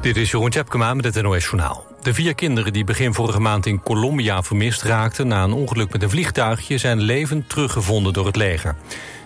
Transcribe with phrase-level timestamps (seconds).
[0.00, 1.86] Dit is Jeroen Tjepkema met het NOS Journaal.
[2.02, 5.26] De vier kinderen die begin vorige maand in Colombia vermist raakten...
[5.26, 8.76] na een ongeluk met een vliegtuigje zijn levend teruggevonden door het leger.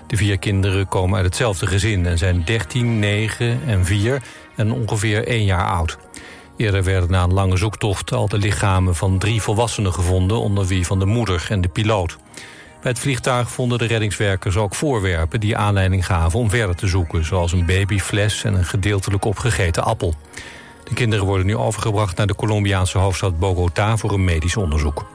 [0.07, 2.07] De vier kinderen komen uit hetzelfde gezin...
[2.07, 4.23] en zijn 13, 9 en 4
[4.57, 5.99] en ongeveer 1 jaar oud.
[6.57, 10.41] Eerder werden na een lange zoektocht al de lichamen van drie volwassenen gevonden...
[10.41, 12.17] onder wie van de moeder en de piloot.
[12.83, 15.41] Bij het vliegtuig vonden de reddingswerkers ook voorwerpen...
[15.41, 17.25] die aanleiding gaven om verder te zoeken...
[17.25, 20.15] zoals een babyfles en een gedeeltelijk opgegeten appel.
[20.85, 23.97] De kinderen worden nu overgebracht naar de Colombiaanse hoofdstad Bogota...
[23.97, 25.07] voor een medisch onderzoek.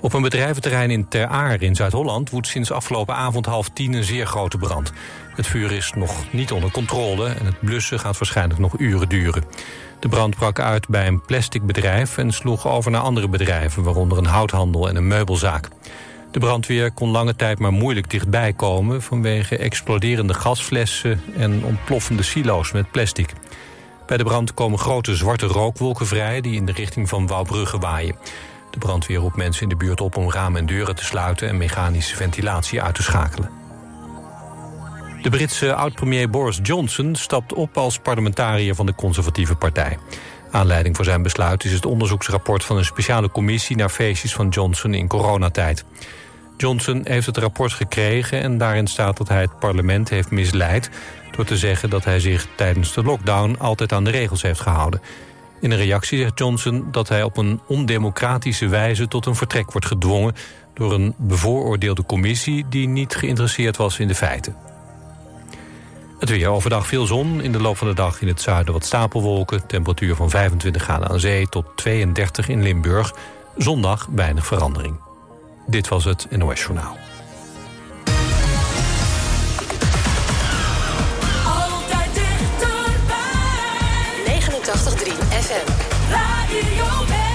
[0.00, 2.30] Op een bedrijventerrein in Ter Aar in Zuid-Holland...
[2.30, 4.92] woedt sinds afgelopen avond half tien een zeer grote brand.
[5.34, 7.28] Het vuur is nog niet onder controle...
[7.28, 9.44] en het blussen gaat waarschijnlijk nog uren duren.
[9.98, 12.18] De brand brak uit bij een plasticbedrijf...
[12.18, 13.82] en sloeg over naar andere bedrijven...
[13.82, 15.68] waaronder een houthandel en een meubelzaak.
[16.30, 19.02] De brandweer kon lange tijd maar moeilijk dichtbij komen...
[19.02, 23.32] vanwege exploderende gasflessen en ontploffende silo's met plastic.
[24.10, 26.40] Bij de brand komen grote zwarte rookwolken vrij...
[26.40, 28.16] die in de richting van Wouwbrugge waaien.
[28.70, 31.48] De brandweer roept mensen in de buurt op om ramen en deuren te sluiten...
[31.48, 33.50] en mechanische ventilatie uit te schakelen.
[35.22, 39.98] De Britse oud-premier Boris Johnson stapt op als parlementariër van de conservatieve partij.
[40.50, 44.94] Aanleiding voor zijn besluit is het onderzoeksrapport van een speciale commissie naar feestjes van Johnson
[44.94, 45.84] in coronatijd.
[46.56, 50.90] Johnson heeft het rapport gekregen en daarin staat dat hij het parlement heeft misleid...
[51.30, 55.00] door te zeggen dat hij zich tijdens de lockdown altijd aan de regels heeft gehouden.
[55.60, 59.86] In een reactie zegt Johnson dat hij op een ondemocratische wijze tot een vertrek wordt
[59.86, 60.34] gedwongen...
[60.74, 64.56] door een bevooroordeelde commissie die niet geïnteresseerd was in de feiten.
[66.18, 67.40] Het weer overdag veel zon.
[67.40, 69.66] In de loop van de dag in het zuiden wat stapelwolken.
[69.66, 73.14] Temperatuur van 25 graden aan zee tot 32 in Limburg.
[73.56, 75.00] Zondag weinig verandering.
[75.66, 76.96] Dit was het NOS Journaal.
[84.82, 85.66] FM.
[86.10, 87.29] Radio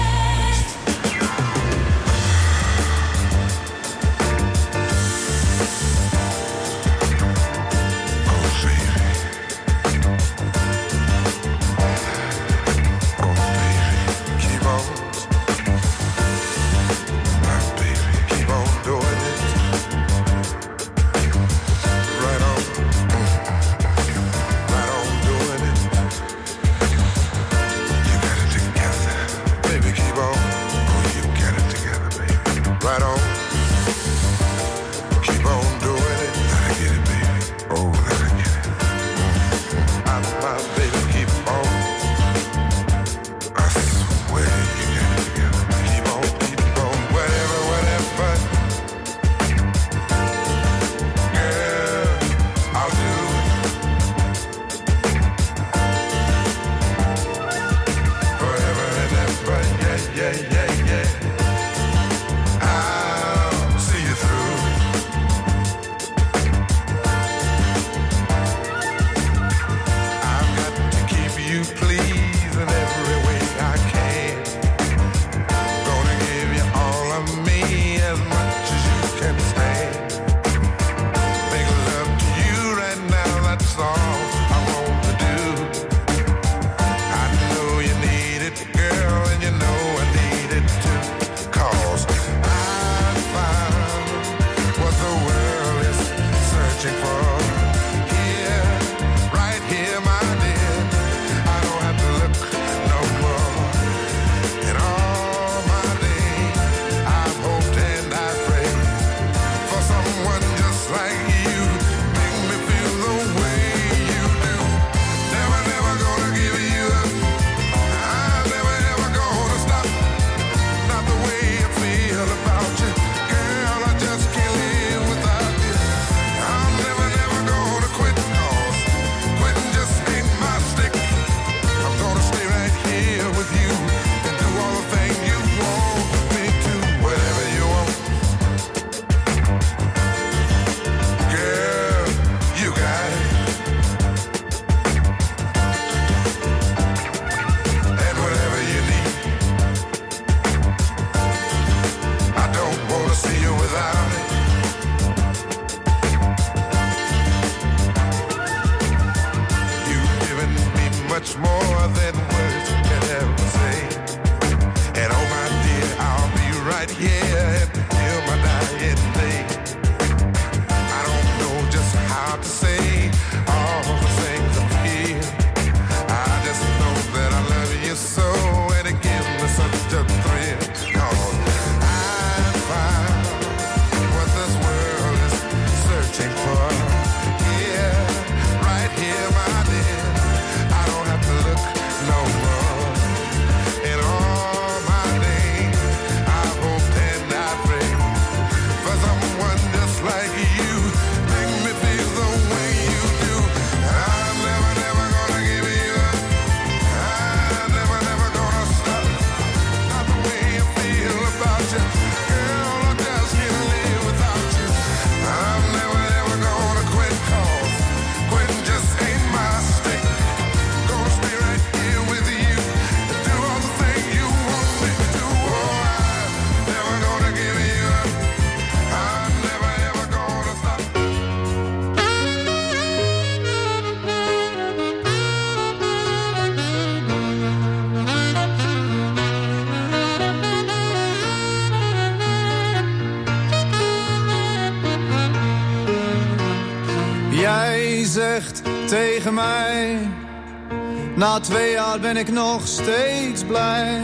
[251.16, 254.02] Na twee jaar ben ik nog steeds blij.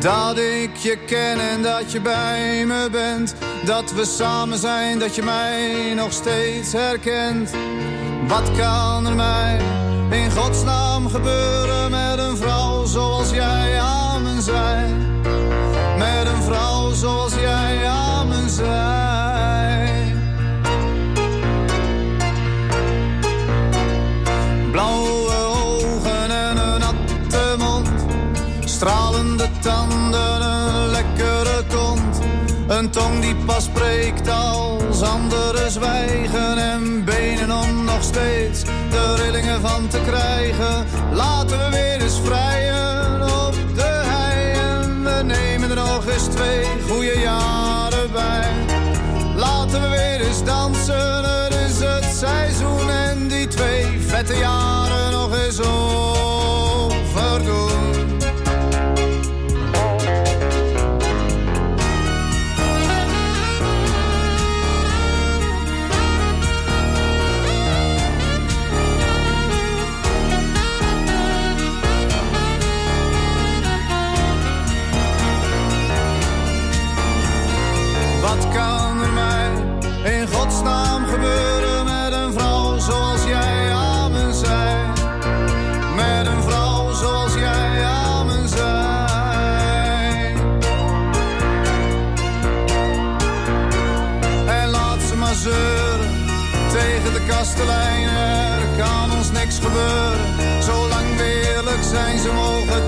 [0.00, 3.34] Dat ik je ken en dat je bij me bent.
[3.64, 7.50] Dat we samen zijn, dat je mij nog steeds herkent.
[8.28, 9.60] Wat kan er mij
[10.10, 15.20] in godsnaam gebeuren met een vrouw zoals jij aan me zijn?
[15.98, 19.03] Met een vrouw zoals jij aan me zijn.
[29.64, 32.18] Tanden, een lekkere kont.
[32.66, 36.58] Een tong die pas spreekt als anderen zwijgen.
[36.58, 40.86] En benen om nog steeds de rillingen van te krijgen.
[41.12, 44.52] Laten we weer eens vrijen op de hei.
[44.52, 48.50] En we nemen er nog eens twee goede jaren bij.
[49.36, 52.90] Laten we weer eens dansen, het is het seizoen.
[52.90, 57.04] En die twee vette jaren nog eens overdoen.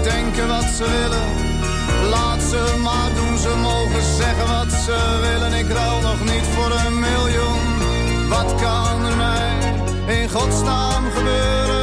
[0.03, 1.29] Denken wat ze willen.
[2.11, 5.53] Laat ze maar doen, ze mogen zeggen wat ze willen.
[5.53, 7.65] Ik ruil nog niet voor een miljoen.
[8.29, 9.75] Wat kan er mij
[10.07, 11.76] in godsnaam gebeuren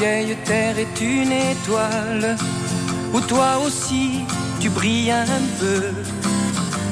[0.00, 2.34] vieille terre est une étoile
[3.12, 4.24] où toi aussi
[4.58, 5.82] tu brilles un peu.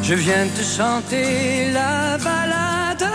[0.02, 3.08] Je viens te chanter la balade,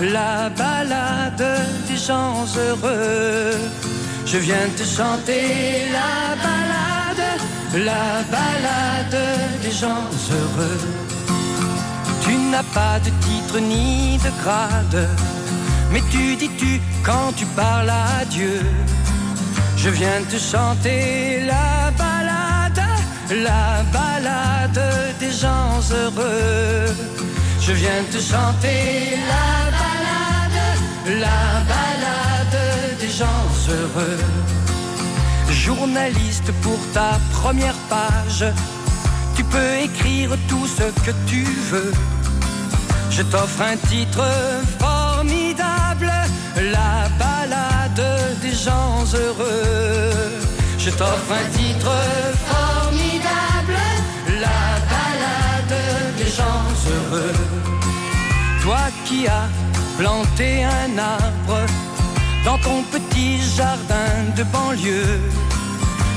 [0.00, 1.48] la balade
[1.88, 2.34] des gens
[2.64, 3.58] heureux.
[4.24, 5.42] Je viens te chanter
[5.98, 6.14] la
[6.46, 7.26] balade,
[7.88, 9.20] la balade
[9.64, 10.82] des gens heureux.
[12.24, 15.08] Tu n'as pas de titre ni de grade,
[15.92, 18.60] mais tu dis tu quand tu parles à Dieu.
[19.82, 22.82] Je viens te chanter la balade,
[23.30, 24.82] la balade
[25.18, 26.84] des gens heureux.
[27.62, 29.48] Je viens te chanter la
[29.80, 30.60] balade,
[31.24, 34.20] la balade des gens heureux.
[35.50, 38.44] Journaliste pour ta première page,
[39.34, 41.92] tu peux écrire tout ce que tu veux.
[43.10, 44.24] Je t'offre un titre
[44.78, 46.12] formidable,
[50.78, 51.92] Je t'offre un titre
[52.46, 53.78] formidable,
[54.40, 55.76] la balade
[56.18, 57.32] des gens heureux.
[58.62, 59.48] Toi qui as
[59.98, 61.60] planté un arbre
[62.44, 65.20] dans ton petit jardin de banlieue,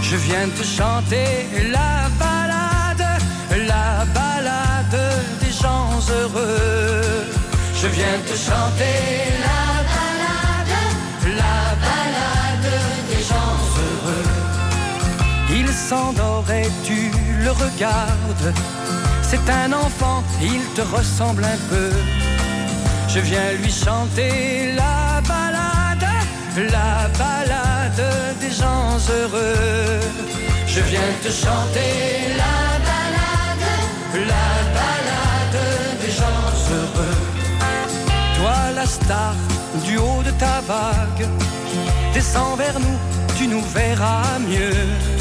[0.01, 3.07] je viens te chanter la balade,
[3.67, 4.99] la balade
[5.41, 7.25] des gens heureux.
[7.81, 9.01] Je viens te chanter
[9.41, 9.42] la
[15.93, 16.99] s'endort et tu
[17.45, 18.49] le regardes.
[19.29, 21.89] C'est un enfant, il te ressemble un peu.
[23.13, 24.31] Je viens lui chanter
[24.81, 26.09] la balade,
[26.77, 28.05] la balade
[28.41, 29.99] des gens heureux.
[30.73, 31.91] Je viens te chanter
[32.41, 33.67] la balade,
[34.33, 35.59] la balade
[36.01, 36.45] des gens
[36.77, 37.19] heureux.
[38.37, 39.35] Toi la star
[39.85, 41.25] du haut de ta vague,
[42.15, 42.97] descends vers nous,
[43.37, 45.12] tu nous verras mieux.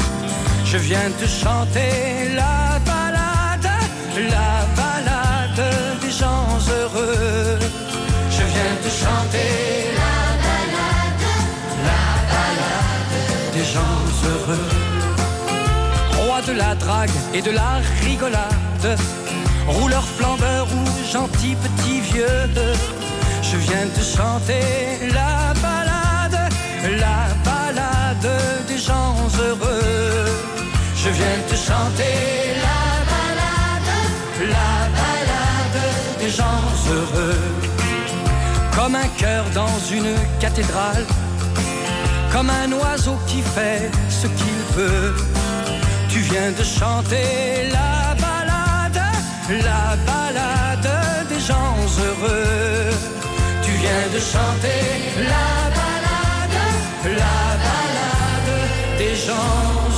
[0.73, 3.69] Je viens te chanter la balade,
[4.35, 5.63] la balade
[6.01, 7.59] des gens heureux.
[8.31, 9.51] Je viens te chanter
[10.01, 11.25] la balade,
[11.89, 13.17] la balade
[13.53, 13.99] des gens
[14.31, 14.69] heureux.
[16.25, 18.97] Roi de la drague et de la rigolade,
[19.67, 22.49] rouleur flambeur ou gentil petit vieux.
[23.43, 24.63] Je viens te chanter
[25.13, 26.51] la balade,
[26.99, 28.29] la balade
[28.67, 30.52] des gens heureux.
[31.05, 32.15] Je viens te chanter
[32.67, 33.91] la balade,
[34.55, 35.81] la balade
[36.17, 37.43] des gens heureux.
[38.73, 41.05] Comme un cœur dans une cathédrale,
[42.31, 45.13] comme un oiseau qui fait ce qu'il veut.
[46.07, 49.03] Tu viens de chanter la balade,
[49.49, 52.91] la balade des gens heureux.
[53.61, 54.79] Tu viens de chanter
[55.17, 56.59] la balade,
[57.03, 58.51] la balade
[58.97, 59.72] des gens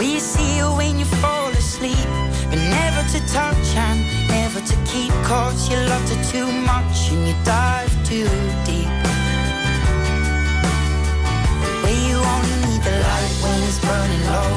[0.00, 2.06] You see her when you fall asleep?
[2.50, 5.12] But never to touch and never to keep.
[5.24, 8.28] Cause you loved her too much and you dive too
[8.64, 8.90] deep.
[11.82, 14.52] Where you only need the light when it's burning low.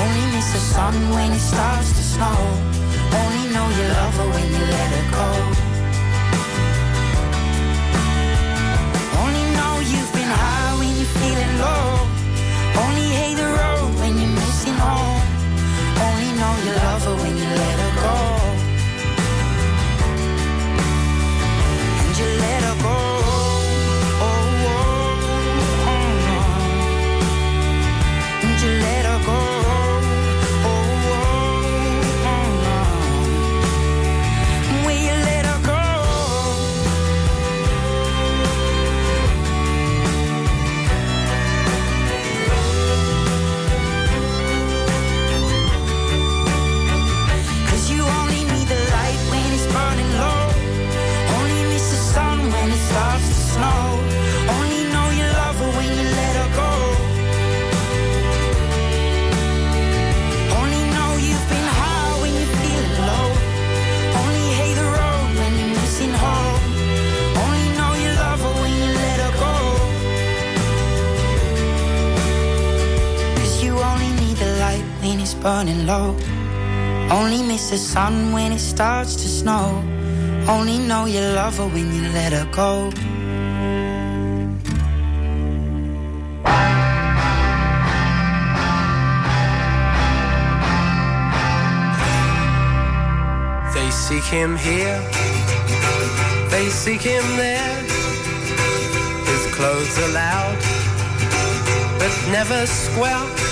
[0.00, 2.65] Only miss the sun when it starts to snow.
[75.46, 76.08] Burning low.
[77.08, 79.80] Only miss the sun when it starts to snow.
[80.48, 82.90] Only know you love her when you let her go.
[93.74, 94.98] They seek him here,
[96.50, 97.76] they seek him there.
[99.30, 100.58] His clothes are loud,
[102.00, 103.45] but never square.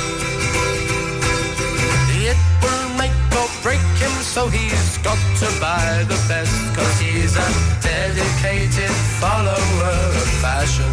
[3.40, 6.55] Or break him, so he's got to buy the best.
[6.75, 7.49] Cause he's a
[7.83, 10.90] dedicated follower of fashion.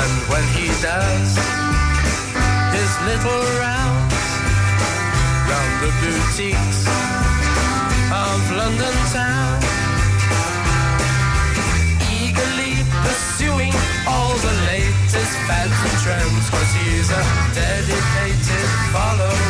[0.00, 1.30] And when he does
[2.78, 4.14] his little rounds
[5.48, 6.82] round the boutiques
[8.12, 9.58] of London town.
[12.20, 13.74] Eagerly pursuing
[14.06, 17.22] all the latest fads and trends, cause he's a
[17.54, 19.47] dedicated follower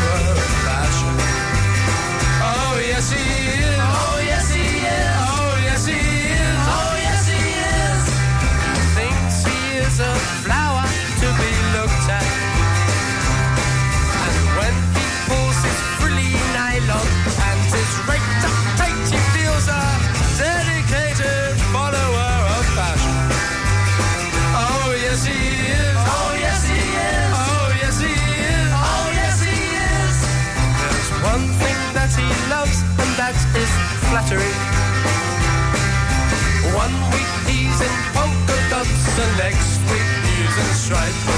[40.89, 41.38] stripe.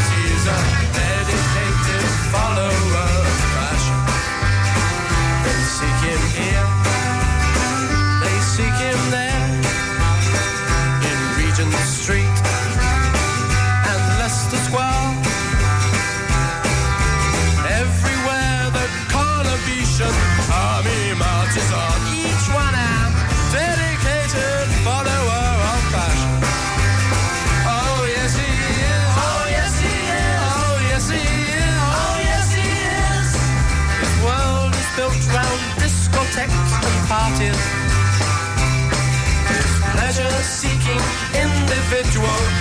[41.70, 42.59] Individual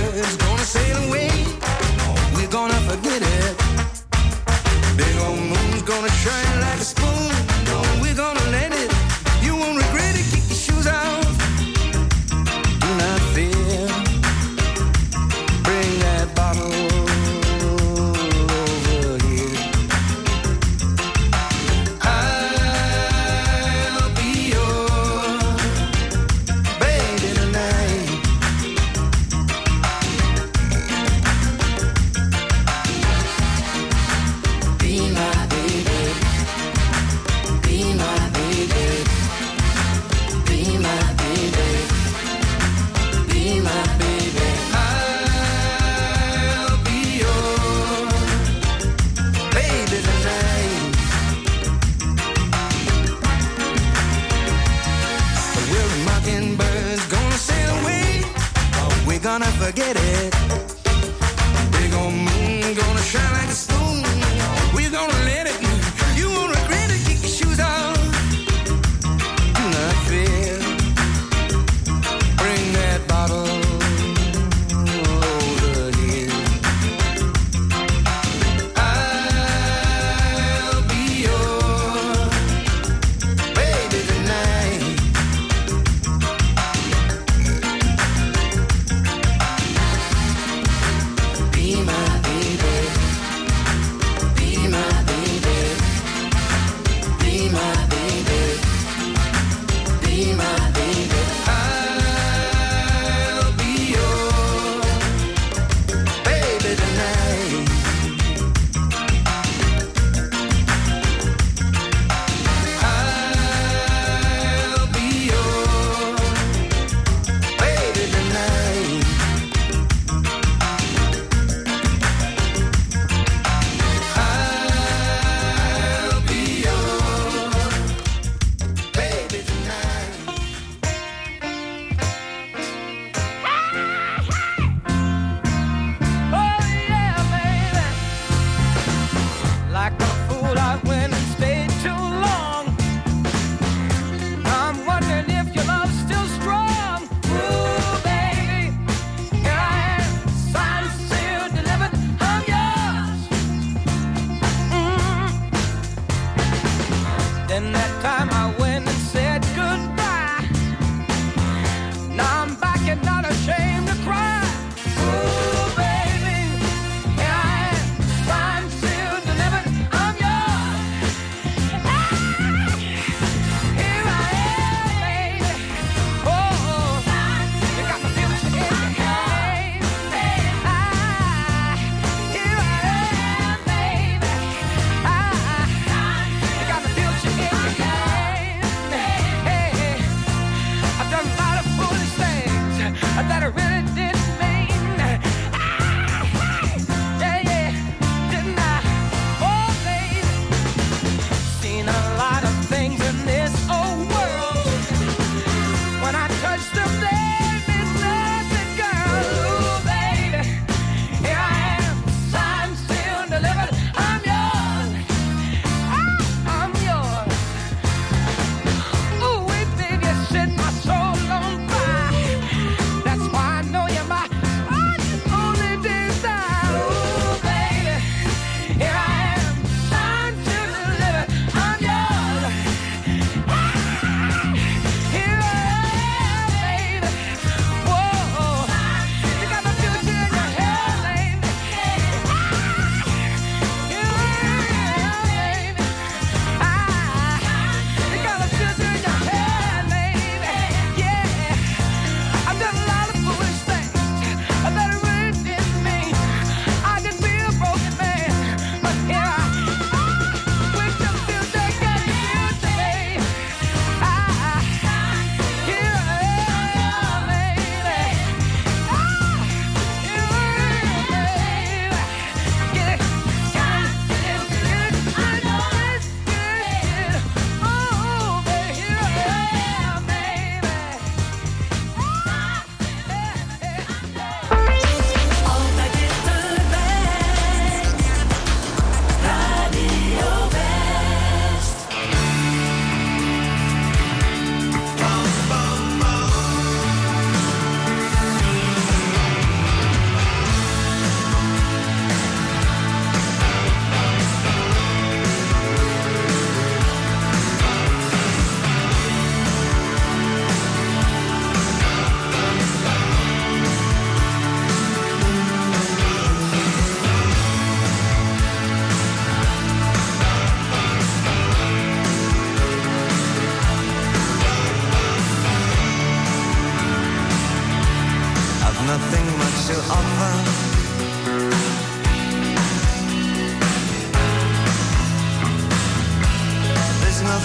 [0.00, 1.29] mockingbirds gonna sail away.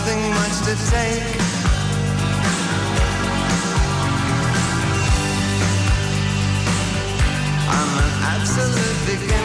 [0.05, 1.41] Nothing much to take.
[7.67, 9.44] I'm an absolute beginner.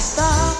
[0.00, 0.57] Stop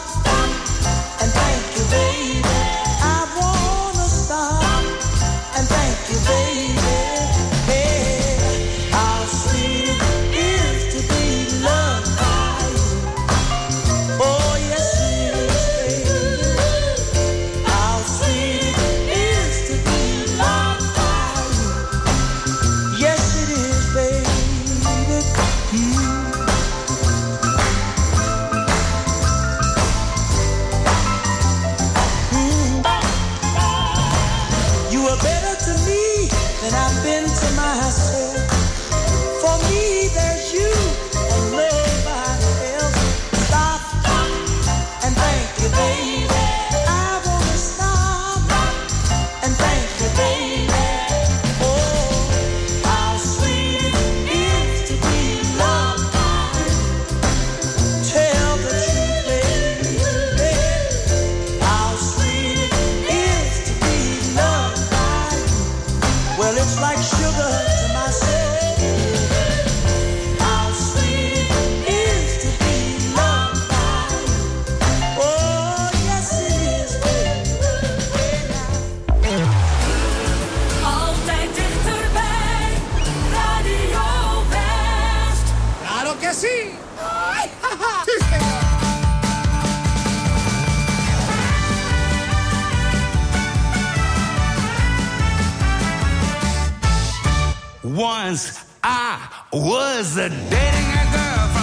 [98.83, 101.58] I was a dating a girl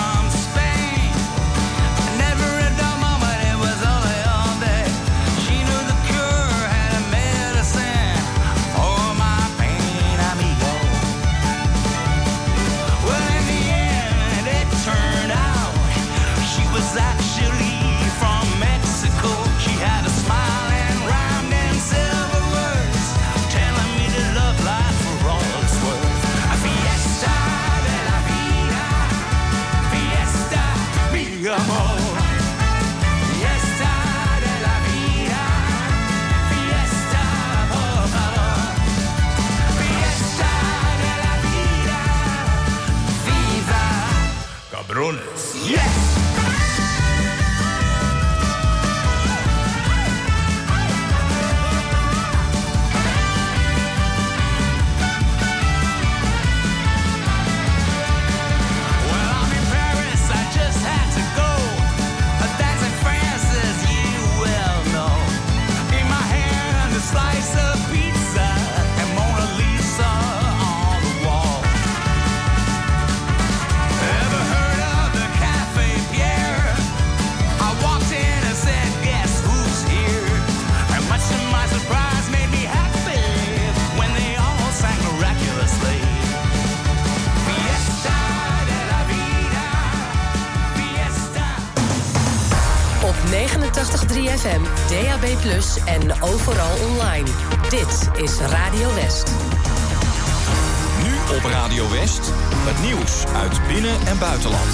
[104.15, 104.64] en buitenland.